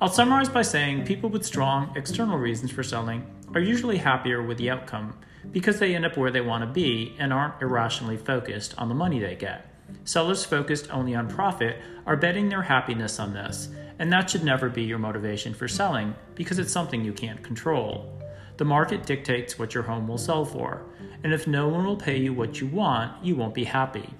I'll 0.00 0.08
summarize 0.08 0.48
by 0.48 0.62
saying 0.62 1.06
people 1.06 1.30
with 1.30 1.46
strong 1.46 1.92
external 1.96 2.38
reasons 2.38 2.70
for 2.70 2.82
selling 2.82 3.24
are 3.54 3.60
usually 3.60 3.96
happier 3.96 4.42
with 4.42 4.58
the 4.58 4.70
outcome 4.70 5.16
because 5.52 5.78
they 5.78 5.94
end 5.94 6.04
up 6.04 6.16
where 6.16 6.30
they 6.30 6.40
want 6.40 6.62
to 6.62 6.66
be 6.66 7.14
and 7.18 7.32
aren't 7.32 7.62
irrationally 7.62 8.16
focused 8.16 8.74
on 8.76 8.88
the 8.88 8.94
money 8.94 9.18
they 9.18 9.36
get. 9.36 9.72
Sellers 10.04 10.44
focused 10.44 10.90
only 10.90 11.14
on 11.14 11.28
profit 11.28 11.76
are 12.04 12.16
betting 12.16 12.48
their 12.48 12.62
happiness 12.62 13.18
on 13.18 13.32
this, 13.32 13.68
and 13.98 14.12
that 14.12 14.28
should 14.28 14.44
never 14.44 14.68
be 14.68 14.82
your 14.82 14.98
motivation 14.98 15.54
for 15.54 15.68
selling 15.68 16.14
because 16.34 16.58
it's 16.58 16.72
something 16.72 17.04
you 17.04 17.12
can't 17.12 17.42
control. 17.42 18.15
The 18.56 18.64
market 18.64 19.04
dictates 19.04 19.58
what 19.58 19.74
your 19.74 19.82
home 19.82 20.08
will 20.08 20.18
sell 20.18 20.44
for, 20.44 20.86
and 21.22 21.32
if 21.32 21.46
no 21.46 21.68
one 21.68 21.84
will 21.84 21.96
pay 21.96 22.16
you 22.16 22.32
what 22.32 22.60
you 22.60 22.66
want, 22.66 23.24
you 23.24 23.36
won't 23.36 23.54
be 23.54 23.64
happy. 23.64 24.14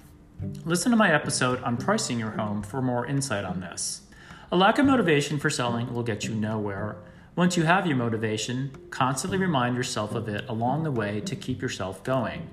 Listen 0.65 0.91
to 0.91 0.97
my 0.97 1.13
episode 1.13 1.63
on 1.63 1.79
pricing 1.79 2.19
your 2.19 2.33
home 2.33 2.63
for 2.63 2.83
more 2.83 3.07
insight 3.07 3.45
on 3.45 3.61
this. 3.61 4.03
A 4.53 4.57
lack 4.57 4.79
of 4.79 4.85
motivation 4.85 5.39
for 5.39 5.49
selling 5.49 5.93
will 5.95 6.03
get 6.03 6.25
you 6.25 6.35
nowhere. 6.35 6.97
Once 7.35 7.57
you 7.57 7.63
have 7.63 7.87
your 7.87 7.97
motivation, 7.97 8.71
constantly 8.91 9.39
remind 9.39 9.77
yourself 9.77 10.15
of 10.15 10.29
it 10.29 10.47
along 10.49 10.83
the 10.83 10.91
way 10.91 11.21
to 11.23 11.35
keep 11.35 11.63
yourself 11.63 12.05
going. 12.05 12.49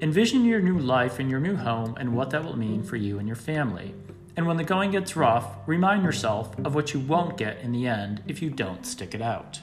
Envision 0.00 0.44
your 0.44 0.60
new 0.60 0.78
life 0.78 1.20
in 1.20 1.30
your 1.30 1.40
new 1.40 1.56
home 1.56 1.96
and 1.98 2.14
what 2.14 2.30
that 2.30 2.44
will 2.44 2.56
mean 2.56 2.82
for 2.82 2.96
you 2.96 3.18
and 3.18 3.28
your 3.28 3.36
family. 3.36 3.94
And 4.36 4.46
when 4.46 4.56
the 4.56 4.64
going 4.64 4.90
gets 4.90 5.16
rough, 5.16 5.56
remind 5.66 6.04
yourself 6.04 6.56
of 6.64 6.74
what 6.74 6.94
you 6.94 7.00
won't 7.00 7.36
get 7.36 7.58
in 7.60 7.72
the 7.72 7.86
end 7.86 8.22
if 8.26 8.42
you 8.42 8.50
don't 8.50 8.84
stick 8.86 9.14
it 9.14 9.22
out. 9.22 9.60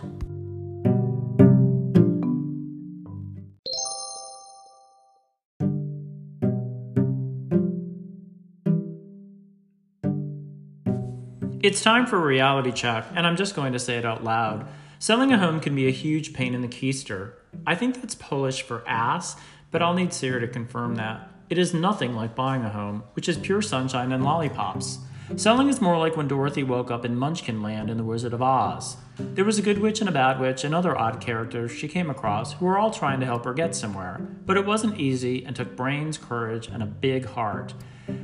It's 11.66 11.82
time 11.82 12.06
for 12.06 12.18
a 12.18 12.28
reality 12.28 12.72
check, 12.72 13.08
and 13.16 13.26
I'm 13.26 13.36
just 13.36 13.56
going 13.56 13.74
to 13.74 13.80
say 13.80 13.98
it 13.98 14.06
out 14.06 14.24
loud. 14.24 14.68
Selling 15.00 15.32
a 15.34 15.40
home 15.40 15.60
can 15.60 15.74
be 15.74 15.88
a 15.88 15.92
huge 15.92 16.32
pain 16.32 16.54
in 16.54 16.62
the 16.62 16.68
keister. 16.68 17.32
I 17.66 17.74
think 17.74 17.96
that's 17.96 18.14
Polish 18.14 18.62
for 18.62 18.88
ass, 18.88 19.36
but 19.72 19.82
I'll 19.82 19.96
need 19.96 20.14
Sarah 20.14 20.42
to 20.42 20.48
confirm 20.48 20.94
that. 20.98 21.28
It 21.50 21.58
is 21.58 21.74
nothing 21.74 22.14
like 22.16 22.36
buying 22.36 22.64
a 22.64 22.70
home, 22.70 23.02
which 23.14 23.28
is 23.28 23.40
pure 23.40 23.64
sunshine 23.64 24.12
and 24.12 24.24
lollipops. 24.24 25.00
Selling 25.38 25.68
is 25.68 25.82
more 25.82 25.98
like 25.98 26.16
when 26.16 26.28
Dorothy 26.28 26.62
woke 26.62 26.92
up 26.92 27.04
in 27.04 27.18
Munchkin 27.18 27.64
Land 27.64 27.90
in 27.90 27.98
The 27.98 28.04
Wizard 28.04 28.34
of 28.34 28.44
Oz. 28.44 28.98
There 29.18 29.44
was 29.44 29.58
a 29.58 29.64
good 29.64 29.80
witch 29.80 30.02
and 30.02 30.08
a 30.08 30.12
bad 30.12 30.40
witch 30.40 30.64
and 30.64 30.76
other 30.76 30.96
odd 30.96 31.20
characters 31.20 31.72
she 31.72 31.88
came 31.88 32.12
across 32.12 32.54
who 32.54 32.66
were 32.68 32.78
all 32.78 32.92
trying 32.92 33.20
to 33.22 33.26
help 33.26 33.44
her 33.44 33.56
get 33.56 33.74
somewhere, 33.74 34.22
but 34.46 34.56
it 34.56 34.68
wasn't 34.68 35.00
easy 35.00 35.44
and 35.44 35.56
took 35.56 35.76
brains, 35.76 36.20
courage, 36.20 36.68
and 36.68 36.84
a 36.84 36.86
big 36.86 37.26
heart. 37.26 37.74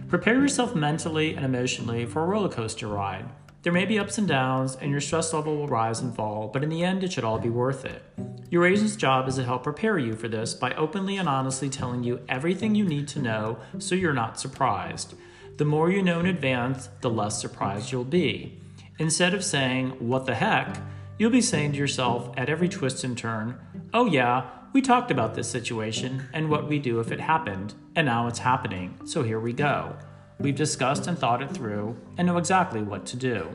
Prepare 0.08 0.42
yourself 0.42 0.76
mentally 0.76 1.36
and 1.36 1.46
emotionally 1.46 2.06
for 2.06 2.24
a 2.24 2.26
roller 2.28 2.50
coaster 2.50 2.88
ride. 2.88 3.30
There 3.64 3.72
may 3.72 3.86
be 3.86 4.00
ups 4.00 4.18
and 4.18 4.28
downs, 4.28 4.76
and 4.76 4.90
your 4.90 5.02
stress 5.02 5.34
level 5.34 5.56
will 5.56 5.68
rise 5.68 6.00
and 6.00 6.16
fall, 6.16 6.50
but 6.52 6.64
in 6.64 6.70
the 6.70 6.84
end, 6.84 7.04
it 7.04 7.14
should 7.14 7.24
all 7.24 7.38
be 7.38 7.50
worth 7.50 7.86
it. 7.86 8.04
Your 8.50 8.66
agent's 8.66 8.96
job 8.96 9.28
is 9.28 9.36
to 9.36 9.44
help 9.44 9.64
prepare 9.64 10.00
you 10.00 10.16
for 10.16 10.28
this 10.28 10.54
by 10.54 10.74
openly 10.74 11.18
and 11.18 11.30
honestly 11.30 11.70
telling 11.70 12.04
you 12.04 12.22
everything 12.28 12.74
you 12.74 12.84
need 12.84 13.08
to 13.10 13.22
know 13.22 13.60
so 13.78 13.96
you're 13.96 14.14
not 14.14 14.40
surprised. 14.40 15.14
The 15.58 15.66
more 15.66 15.92
you 15.92 16.02
know 16.02 16.20
in 16.20 16.26
advance, 16.26 16.90
the 17.02 17.10
less 17.10 17.40
surprised 17.40 17.92
you'll 17.92 18.04
be. 18.04 18.60
Instead 18.98 19.34
of 19.34 19.44
saying, 19.44 19.92
What 20.00 20.26
the 20.26 20.36
heck? 20.36 20.78
you'll 21.18 21.30
be 21.30 21.42
saying 21.42 21.72
to 21.72 21.78
yourself 21.78 22.32
at 22.36 22.50
every 22.50 22.68
twist 22.68 23.04
and 23.04 23.16
turn, 23.16 23.60
Oh, 23.94 24.08
yeah, 24.08 24.50
we 24.74 24.82
talked 24.82 25.12
about 25.12 25.36
this 25.36 25.50
situation 25.50 26.24
and 26.34 26.50
what 26.50 26.68
we 26.68 26.80
do 26.80 27.00
if 27.00 27.12
it 27.12 27.20
happened, 27.20 27.74
and 27.96 28.06
now 28.06 28.28
it's 28.28 28.40
happening, 28.40 29.00
so 29.06 29.22
here 29.22 29.40
we 29.40 29.54
go. 29.54 29.96
We've 30.40 30.56
discussed 30.56 31.08
and 31.08 31.18
thought 31.18 31.42
it 31.42 31.52
through 31.52 31.98
and 32.18 32.28
know 32.28 32.38
exactly 32.38 32.82
what 32.82 33.06
to 33.08 33.18
do. 33.18 33.50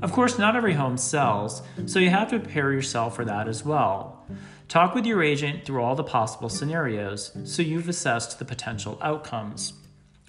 Of 0.00 0.12
course, 0.12 0.38
not 0.38 0.56
every 0.56 0.74
home 0.74 0.96
sells, 0.96 1.62
so 1.86 1.98
you 1.98 2.10
have 2.10 2.30
to 2.30 2.38
prepare 2.38 2.72
yourself 2.72 3.16
for 3.16 3.24
that 3.24 3.48
as 3.48 3.64
well. 3.64 4.24
Talk 4.68 4.94
with 4.94 5.04
your 5.04 5.22
agent 5.22 5.64
through 5.64 5.82
all 5.82 5.94
the 5.94 6.04
possible 6.04 6.48
scenarios 6.48 7.36
so 7.44 7.62
you've 7.62 7.88
assessed 7.88 8.38
the 8.38 8.44
potential 8.44 8.98
outcomes. 9.02 9.74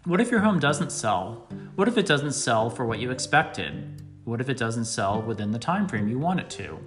What 0.03 0.22
if 0.22 0.29
your 0.29 0.41
home 0.41 0.60
doesn't 0.60 0.91
sell? 0.91 1.48
What 1.75 1.88
if 1.88 1.98
it 1.98 2.05
doesn't 2.05 2.34
sell 2.34 2.70
for 2.70 2.86
what 2.86 3.00
you 3.00 3.12
expected? 3.12 4.01
What 4.24 4.41
if 4.41 4.50
it 4.50 4.58
doesn't 4.58 4.86
sell 4.86 5.22
within 5.22 5.51
the 5.51 5.60
time 5.60 5.88
frame 5.88 6.08
you 6.08 6.20
want 6.20 6.39
it 6.41 6.50
to? 6.51 6.79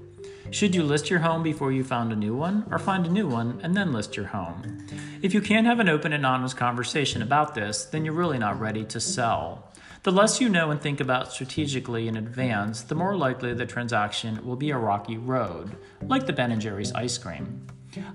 Should 0.50 0.74
you 0.74 0.82
list 0.82 1.10
your 1.10 1.18
home 1.18 1.42
before 1.42 1.72
you 1.72 1.84
found 1.84 2.10
a 2.10 2.16
new 2.16 2.34
one, 2.34 2.66
or 2.70 2.78
find 2.78 3.04
a 3.04 3.10
new 3.10 3.28
one 3.28 3.60
and 3.62 3.74
then 3.74 3.92
list 3.92 4.16
your 4.16 4.26
home? 4.26 4.86
If 5.20 5.34
you 5.34 5.42
can't 5.42 5.66
have 5.66 5.78
an 5.78 5.90
open 5.90 6.14
and 6.14 6.24
honest 6.24 6.56
conversation 6.56 7.20
about 7.20 7.54
this, 7.54 7.84
then 7.84 8.04
you're 8.04 8.14
really 8.14 8.38
not 8.38 8.58
ready 8.58 8.84
to 8.84 8.98
sell. 8.98 9.70
The 10.04 10.12
less 10.12 10.40
you 10.40 10.48
know 10.48 10.70
and 10.70 10.80
think 10.80 11.00
about 11.00 11.32
strategically 11.32 12.08
in 12.08 12.16
advance, 12.16 12.80
the 12.80 12.94
more 12.94 13.14
likely 13.14 13.52
the 13.52 13.66
transaction 13.66 14.44
will 14.46 14.56
be 14.56 14.70
a 14.70 14.78
rocky 14.78 15.18
road, 15.18 15.76
like 16.02 16.26
the 16.26 16.32
Ben 16.32 16.58
& 16.60 16.60
Jerry's 16.60 16.92
ice 16.92 17.18
cream. 17.18 17.66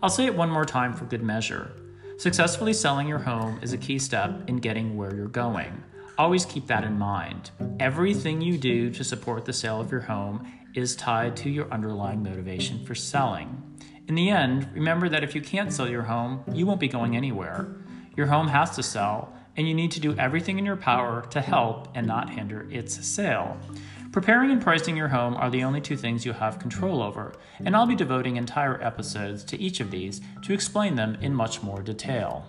I'll 0.02 0.10
say 0.10 0.25
it 0.25 0.36
one 0.36 0.50
more 0.50 0.66
time 0.66 0.94
for 0.94 1.06
good 1.06 1.22
measure. 1.22 1.72
Successfully 2.18 2.74
selling 2.74 3.08
your 3.08 3.20
home 3.20 3.60
is 3.62 3.74
a 3.74 3.78
key 3.78 4.00
step 4.00 4.50
in 4.50 4.58
getting 4.58 4.98
where 4.98 5.13
you're 5.13 5.28
going. 5.28 5.84
Always 6.18 6.46
keep 6.46 6.66
that 6.68 6.84
in 6.84 6.98
mind. 6.98 7.52
Everything 7.80 8.42
you 8.42 8.58
do 8.58 8.90
to 8.92 9.04
support 9.04 9.46
the 9.46 9.54
sale 9.54 9.80
of 9.80 9.92
your 9.92 10.02
home 10.02 10.48
is 10.74 10.96
tied 10.96 11.36
to 11.38 11.50
your 11.50 11.72
underlying 11.72 12.24
motivation 12.24 12.86
for 12.86 12.96
selling. 12.96 13.62
In 14.08 14.15
the 14.15 14.30
end, 14.30 14.70
remember 14.74 15.08
that 15.10 15.24
if 15.24 15.34
you 15.36 15.42
can't 15.42 15.72
sell 15.72 15.89
your 15.89 16.03
home, 16.03 16.44
you 16.51 16.65
won't 16.65 16.80
be 16.80 16.88
going 16.88 17.15
anywhere. 17.15 17.75
Your 18.18 18.27
home 18.27 18.48
has 18.50 18.72
to 18.75 18.84
sell, 18.84 19.34
and 19.56 19.68
you 19.68 19.74
need 19.74 19.92
to 19.92 20.00
do 20.00 20.15
everything 20.18 20.60
in 20.60 20.65
your 20.65 20.75
power 20.75 21.25
to 21.30 21.42
help 21.42 21.88
and 21.96 22.06
not 22.06 22.30
hinder 22.30 22.68
its 22.70 23.06
sale. 23.06 23.58
Preparing 24.12 24.51
and 24.51 24.62
pricing 24.62 24.96
your 24.96 25.08
home 25.08 25.36
are 25.36 25.50
the 25.50 25.63
only 25.63 25.82
two 25.82 25.98
things 25.98 26.25
you 26.25 26.34
have 26.34 26.60
control 26.60 27.01
over, 27.01 27.34
and 27.60 27.75
I'll 27.75 27.88
be 27.88 27.96
devoting 27.96 28.36
entire 28.36 28.82
episodes 28.84 29.44
to 29.46 29.60
each 29.60 29.80
of 29.80 29.89
these 29.89 30.22
to 30.44 30.53
explain 30.53 30.96
them 30.96 31.18
in 31.22 31.34
much 31.34 31.63
more 31.63 31.82
detail. 31.82 32.46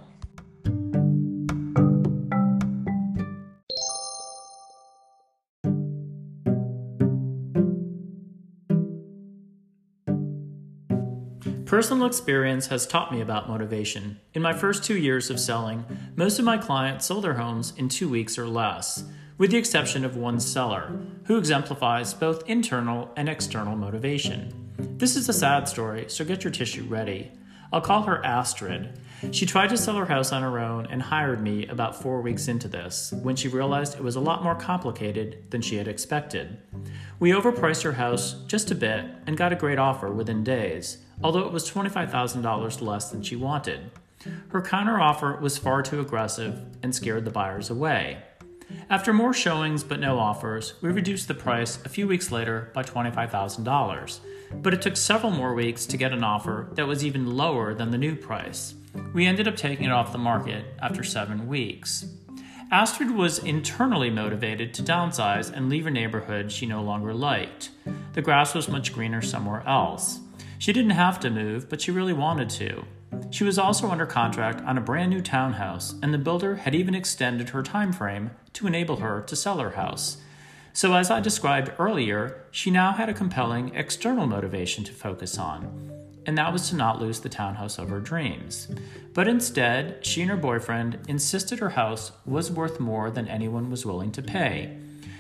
Personal 11.74 12.06
experience 12.06 12.68
has 12.68 12.86
taught 12.86 13.10
me 13.10 13.20
about 13.20 13.48
motivation. 13.48 14.20
In 14.32 14.42
my 14.42 14.52
first 14.52 14.84
two 14.84 14.96
years 14.96 15.28
of 15.28 15.40
selling, 15.40 15.84
most 16.14 16.38
of 16.38 16.44
my 16.44 16.56
clients 16.56 17.06
sold 17.06 17.24
their 17.24 17.34
homes 17.34 17.72
in 17.76 17.88
two 17.88 18.08
weeks 18.08 18.38
or 18.38 18.46
less 18.46 19.02
with 19.38 19.50
the 19.50 19.56
exception 19.56 20.04
of 20.04 20.16
one 20.16 20.38
seller, 20.38 20.96
who 21.24 21.36
exemplifies 21.36 22.14
both 22.14 22.48
internal 22.48 23.10
and 23.16 23.28
external 23.28 23.74
motivation. 23.74 24.54
This 24.78 25.16
is 25.16 25.28
a 25.28 25.32
sad 25.32 25.66
story, 25.66 26.04
so 26.06 26.24
get 26.24 26.44
your 26.44 26.52
tissue 26.52 26.84
ready. 26.84 27.32
I'll 27.72 27.80
call 27.80 28.02
her 28.02 28.24
Astrid. 28.24 28.96
She 29.32 29.44
tried 29.44 29.70
to 29.70 29.76
sell 29.76 29.96
her 29.96 30.06
house 30.06 30.30
on 30.30 30.42
her 30.42 30.60
own 30.60 30.86
and 30.86 31.02
hired 31.02 31.42
me 31.42 31.66
about 31.66 32.00
four 32.00 32.20
weeks 32.20 32.46
into 32.46 32.68
this, 32.68 33.12
when 33.24 33.34
she 33.34 33.48
realized 33.48 33.96
it 33.96 34.04
was 34.04 34.14
a 34.14 34.20
lot 34.20 34.44
more 34.44 34.54
complicated 34.54 35.50
than 35.50 35.60
she 35.60 35.74
had 35.74 35.88
expected. 35.88 36.56
We 37.18 37.32
overpriced 37.32 37.82
her 37.82 37.94
house 37.94 38.34
just 38.46 38.70
a 38.70 38.76
bit 38.76 39.06
and 39.26 39.36
got 39.36 39.52
a 39.52 39.56
great 39.56 39.80
offer 39.80 40.12
within 40.12 40.44
days, 40.44 40.98
although 41.22 41.46
it 41.46 41.52
was 41.52 41.70
$25,000 41.70 42.80
less 42.82 43.10
than 43.10 43.22
she 43.22 43.36
wanted. 43.36 43.90
Her 44.48 44.62
counteroffer 44.62 45.40
was 45.40 45.58
far 45.58 45.82
too 45.82 46.00
aggressive 46.00 46.60
and 46.82 46.94
scared 46.94 47.24
the 47.24 47.30
buyers 47.30 47.70
away. 47.70 48.22
After 48.88 49.12
more 49.12 49.34
showings 49.34 49.84
but 49.84 50.00
no 50.00 50.18
offers, 50.18 50.74
we 50.80 50.90
reduced 50.90 51.28
the 51.28 51.34
price 51.34 51.78
a 51.84 51.88
few 51.88 52.08
weeks 52.08 52.32
later 52.32 52.70
by 52.74 52.82
$25,000. 52.82 54.20
But 54.62 54.74
it 54.74 54.82
took 54.82 54.96
several 54.96 55.32
more 55.32 55.54
weeks 55.54 55.86
to 55.86 55.96
get 55.96 56.12
an 56.12 56.24
offer 56.24 56.68
that 56.74 56.86
was 56.86 57.04
even 57.04 57.36
lower 57.36 57.74
than 57.74 57.90
the 57.90 57.98
new 57.98 58.14
price. 58.14 58.74
We 59.12 59.26
ended 59.26 59.48
up 59.48 59.56
taking 59.56 59.86
it 59.86 59.92
off 59.92 60.12
the 60.12 60.18
market 60.18 60.64
after 60.80 61.02
seven 61.02 61.48
weeks. 61.48 62.06
Astrid 62.70 63.10
was 63.10 63.40
internally 63.40 64.10
motivated 64.10 64.72
to 64.74 64.82
downsize 64.82 65.52
and 65.52 65.68
leave 65.68 65.86
a 65.86 65.90
neighborhood 65.90 66.50
she 66.50 66.66
no 66.66 66.82
longer 66.82 67.12
liked. 67.12 67.70
The 68.14 68.22
grass 68.22 68.54
was 68.54 68.68
much 68.68 68.92
greener 68.92 69.22
somewhere 69.22 69.62
else. 69.66 70.20
She 70.58 70.72
didn't 70.72 70.90
have 70.90 71.20
to 71.20 71.30
move, 71.30 71.68
but 71.68 71.80
she 71.80 71.90
really 71.90 72.12
wanted 72.12 72.50
to. 72.50 72.84
She 73.30 73.44
was 73.44 73.58
also 73.58 73.90
under 73.90 74.06
contract 74.06 74.60
on 74.62 74.78
a 74.78 74.82
brand 74.82 75.10
new 75.10 75.20
townhouse, 75.20 75.94
and 76.02 76.12
the 76.12 76.18
builder 76.18 76.56
had 76.56 76.74
even 76.74 76.94
extended 76.94 77.50
her 77.50 77.62
time 77.62 77.92
frame 77.92 78.30
to 78.54 78.66
enable 78.66 78.96
her 78.96 79.22
to 79.22 79.36
sell 79.36 79.58
her 79.58 79.70
house. 79.70 80.18
So, 80.72 80.94
as 80.94 81.10
I 81.10 81.20
described 81.20 81.72
earlier, 81.78 82.44
she 82.50 82.70
now 82.70 82.92
had 82.92 83.08
a 83.08 83.14
compelling 83.14 83.74
external 83.74 84.26
motivation 84.26 84.82
to 84.84 84.92
focus 84.92 85.38
on, 85.38 85.92
and 86.26 86.36
that 86.36 86.52
was 86.52 86.68
to 86.70 86.76
not 86.76 87.00
lose 87.00 87.20
the 87.20 87.28
townhouse 87.28 87.78
of 87.78 87.88
her 87.90 88.00
dreams. 88.00 88.68
But 89.12 89.28
instead, 89.28 90.04
she 90.04 90.22
and 90.22 90.30
her 90.30 90.36
boyfriend 90.36 90.98
insisted 91.06 91.60
her 91.60 91.70
house 91.70 92.10
was 92.26 92.50
worth 92.50 92.80
more 92.80 93.10
than 93.10 93.28
anyone 93.28 93.70
was 93.70 93.86
willing 93.86 94.10
to 94.12 94.22
pay. 94.22 94.76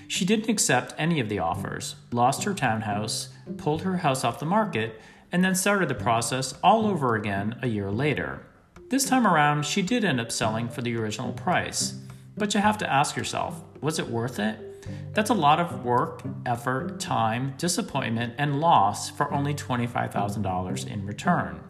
She 0.08 0.24
didn't 0.24 0.48
accept 0.48 0.94
any 0.98 1.20
of 1.20 1.28
the 1.28 1.38
offers, 1.38 1.94
lost 2.12 2.44
her 2.44 2.54
townhouse, 2.54 3.28
pulled 3.56 3.82
her 3.82 3.98
house 3.98 4.24
off 4.24 4.40
the 4.40 4.46
market, 4.46 5.00
and 5.34 5.44
then 5.44 5.54
started 5.56 5.88
the 5.88 5.94
process 5.96 6.54
all 6.62 6.86
over 6.86 7.16
again 7.16 7.58
a 7.60 7.66
year 7.66 7.90
later. 7.90 8.46
This 8.88 9.04
time 9.04 9.26
around, 9.26 9.66
she 9.66 9.82
did 9.82 10.04
end 10.04 10.20
up 10.20 10.30
selling 10.30 10.68
for 10.68 10.80
the 10.80 10.96
original 10.96 11.32
price. 11.32 11.98
But 12.36 12.54
you 12.54 12.60
have 12.60 12.78
to 12.78 12.90
ask 12.90 13.16
yourself 13.16 13.60
was 13.80 13.98
it 13.98 14.08
worth 14.08 14.38
it? 14.38 14.86
That's 15.12 15.30
a 15.30 15.34
lot 15.34 15.58
of 15.58 15.84
work, 15.84 16.22
effort, 16.46 17.00
time, 17.00 17.54
disappointment, 17.58 18.34
and 18.38 18.60
loss 18.60 19.10
for 19.10 19.32
only 19.32 19.54
$25,000 19.54 20.86
in 20.86 21.04
return. 21.04 21.60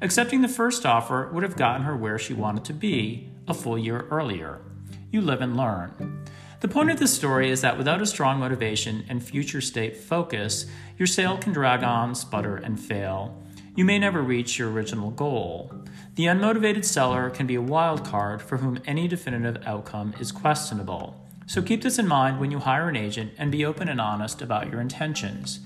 Accepting 0.00 0.40
the 0.40 0.48
first 0.48 0.86
offer 0.86 1.28
would 1.34 1.42
have 1.42 1.56
gotten 1.56 1.82
her 1.82 1.94
where 1.94 2.18
she 2.18 2.32
wanted 2.32 2.64
to 2.64 2.72
be 2.72 3.28
a 3.46 3.52
full 3.52 3.76
year 3.76 4.06
earlier. 4.10 4.62
You 5.10 5.20
live 5.20 5.42
and 5.42 5.54
learn. 5.54 6.24
The 6.62 6.68
point 6.68 6.92
of 6.92 7.00
this 7.00 7.12
story 7.12 7.50
is 7.50 7.60
that 7.62 7.76
without 7.76 8.00
a 8.00 8.06
strong 8.06 8.38
motivation 8.38 9.04
and 9.08 9.20
future 9.20 9.60
state 9.60 9.96
focus, 9.96 10.66
your 10.96 11.08
sale 11.08 11.36
can 11.36 11.52
drag 11.52 11.82
on, 11.82 12.14
sputter, 12.14 12.54
and 12.54 12.78
fail. 12.78 13.42
You 13.74 13.84
may 13.84 13.98
never 13.98 14.22
reach 14.22 14.60
your 14.60 14.70
original 14.70 15.10
goal. 15.10 15.72
The 16.14 16.26
unmotivated 16.26 16.84
seller 16.84 17.30
can 17.30 17.48
be 17.48 17.56
a 17.56 17.60
wild 17.60 18.04
card 18.04 18.40
for 18.40 18.58
whom 18.58 18.80
any 18.86 19.08
definitive 19.08 19.60
outcome 19.66 20.14
is 20.20 20.30
questionable. 20.30 21.26
So 21.48 21.62
keep 21.62 21.82
this 21.82 21.98
in 21.98 22.06
mind 22.06 22.38
when 22.38 22.52
you 22.52 22.60
hire 22.60 22.88
an 22.88 22.94
agent 22.94 23.32
and 23.38 23.50
be 23.50 23.64
open 23.64 23.88
and 23.88 24.00
honest 24.00 24.40
about 24.40 24.70
your 24.70 24.80
intentions. 24.80 25.58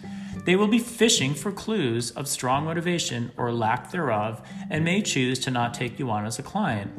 They 0.47 0.57
will 0.57 0.67
be 0.67 0.79
fishing 0.79 1.35
for 1.35 1.53
clues 1.53 2.11
of 2.13 2.27
strong 2.27 2.65
motivation 2.65 3.33
or 3.37 3.53
lack 3.53 3.91
thereof 3.91 4.41
and 4.71 4.83
may 4.83 5.03
choose 5.03 5.39
to 5.41 5.51
not 5.51 5.75
take 5.75 5.99
you 5.99 6.09
on 6.11 6.25
as 6.25 6.39
a 6.39 6.43
client 6.43 6.91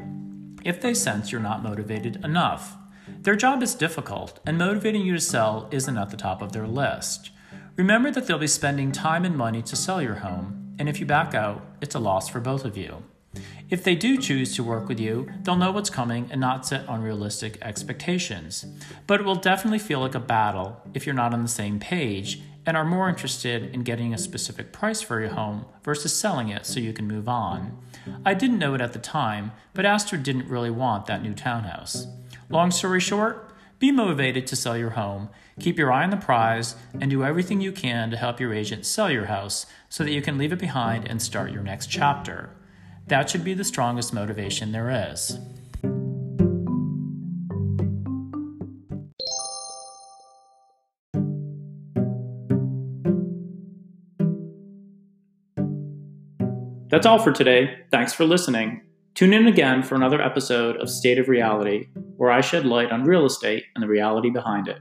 if 0.64 0.80
they 0.80 0.94
sense 0.94 1.32
you're 1.32 1.40
not 1.40 1.64
motivated 1.64 2.24
enough. 2.24 2.77
Their 3.22 3.36
job 3.36 3.62
is 3.62 3.74
difficult, 3.74 4.40
and 4.46 4.56
motivating 4.58 5.02
you 5.02 5.14
to 5.14 5.20
sell 5.20 5.68
isn't 5.70 5.98
at 5.98 6.10
the 6.10 6.16
top 6.16 6.42
of 6.42 6.52
their 6.52 6.66
list. 6.66 7.30
Remember 7.76 8.10
that 8.10 8.26
they'll 8.26 8.38
be 8.38 8.46
spending 8.46 8.90
time 8.90 9.24
and 9.24 9.36
money 9.36 9.62
to 9.62 9.76
sell 9.76 10.02
your 10.02 10.16
home, 10.16 10.74
and 10.78 10.88
if 10.88 11.00
you 11.00 11.06
back 11.06 11.34
out, 11.34 11.64
it's 11.80 11.94
a 11.94 12.00
loss 12.00 12.28
for 12.28 12.40
both 12.40 12.64
of 12.64 12.76
you. 12.76 13.02
If 13.70 13.84
they 13.84 13.94
do 13.94 14.16
choose 14.16 14.54
to 14.56 14.64
work 14.64 14.88
with 14.88 14.98
you, 14.98 15.28
they'll 15.42 15.56
know 15.56 15.70
what's 15.70 15.90
coming 15.90 16.28
and 16.30 16.40
not 16.40 16.66
set 16.66 16.86
unrealistic 16.88 17.58
expectations. 17.60 18.64
But 19.06 19.20
it 19.20 19.26
will 19.26 19.34
definitely 19.34 19.78
feel 19.78 20.00
like 20.00 20.14
a 20.14 20.20
battle 20.20 20.80
if 20.94 21.04
you're 21.04 21.14
not 21.14 21.34
on 21.34 21.42
the 21.42 21.48
same 21.48 21.78
page 21.78 22.40
and 22.64 22.76
are 22.76 22.84
more 22.84 23.08
interested 23.08 23.74
in 23.74 23.82
getting 23.82 24.12
a 24.12 24.18
specific 24.18 24.72
price 24.72 25.00
for 25.00 25.20
your 25.20 25.30
home 25.30 25.64
versus 25.82 26.14
selling 26.14 26.48
it 26.48 26.66
so 26.66 26.80
you 26.80 26.92
can 26.92 27.06
move 27.06 27.28
on. 27.28 27.78
I 28.24 28.34
didn't 28.34 28.58
know 28.58 28.74
it 28.74 28.80
at 28.80 28.92
the 28.92 28.98
time, 28.98 29.52
but 29.74 29.86
Astrid 29.86 30.22
didn't 30.22 30.48
really 30.48 30.70
want 30.70 31.06
that 31.06 31.22
new 31.22 31.34
townhouse. 31.34 32.06
Long 32.50 32.70
story 32.70 33.00
short, 33.00 33.44
Be 33.78 33.92
motivated 33.92 34.46
to 34.48 34.56
sell 34.56 34.76
your 34.76 34.90
home. 34.90 35.28
Keep 35.60 35.78
your 35.78 35.92
eye 35.92 36.02
on 36.02 36.10
the 36.10 36.16
prize 36.16 36.74
and 37.00 37.10
do 37.10 37.22
everything 37.22 37.60
you 37.60 37.70
can 37.70 38.10
to 38.10 38.16
help 38.16 38.40
your 38.40 38.52
agent 38.52 38.84
sell 38.84 39.08
your 39.08 39.26
house 39.26 39.66
so 39.88 40.02
that 40.02 40.10
you 40.10 40.20
can 40.20 40.36
leave 40.36 40.52
it 40.52 40.58
behind 40.58 41.06
and 41.06 41.22
start 41.22 41.52
your 41.52 41.62
next 41.62 41.86
chapter. 41.86 42.50
That 43.06 43.30
should 43.30 43.44
be 43.44 43.54
the 43.54 43.62
strongest 43.62 44.12
motivation 44.12 44.72
there 44.72 45.10
is. 45.12 45.38
That's 56.90 57.06
all 57.06 57.18
for 57.18 57.32
today. 57.32 57.84
Thanks 57.90 58.12
for 58.12 58.24
listening. 58.24 58.87
Tune 59.18 59.32
in 59.32 59.48
again 59.48 59.82
for 59.82 59.96
another 59.96 60.22
episode 60.22 60.76
of 60.76 60.88
State 60.88 61.18
of 61.18 61.26
Reality, 61.26 61.88
where 62.18 62.30
I 62.30 62.40
shed 62.40 62.64
light 62.64 62.92
on 62.92 63.02
real 63.02 63.26
estate 63.26 63.64
and 63.74 63.82
the 63.82 63.88
reality 63.88 64.30
behind 64.30 64.68
it. 64.68 64.78